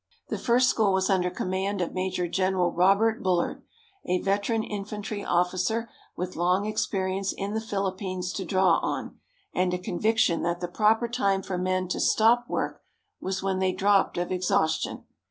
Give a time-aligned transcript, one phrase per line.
[0.29, 3.61] The first school was under command of Major General Robert Bullard,
[4.03, 9.19] a veteran infantry officer with long experience in the Philippines to draw on,
[9.53, 12.81] and a conviction that the proper time for men to stop work
[13.19, 15.03] was when they dropped of exhaustion.